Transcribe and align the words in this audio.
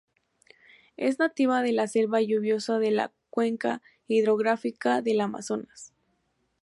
Es 0.97 1.19
nativa 1.19 1.61
de 1.61 1.73
la 1.73 1.87
selva 1.87 2.21
lluviosa 2.21 2.79
de 2.79 2.89
la 2.89 3.13
cuenca 3.29 3.83
hidrográfica 4.07 5.03
del 5.03 5.21
Amazonas. 5.21 5.93